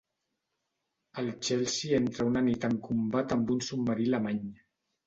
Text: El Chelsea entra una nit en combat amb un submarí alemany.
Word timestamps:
El 1.23 1.29
Chelsea 1.39 1.99
entra 1.99 2.27
una 2.31 2.45
nit 2.49 2.69
en 2.73 2.77
combat 2.89 3.39
amb 3.39 3.57
un 3.59 3.65
submarí 3.71 4.13
alemany. 4.15 4.47